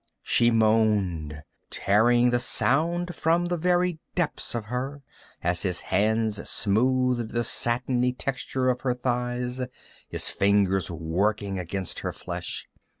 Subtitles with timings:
[0.23, 5.03] She moaned, tearing the sound from the very depths of her
[5.43, 9.61] as his hands smoothed the satiny texture of her thighs,
[10.09, 12.67] his fingers working against her flesh.